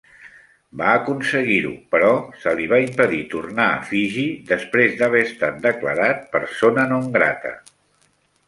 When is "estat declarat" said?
5.29-6.27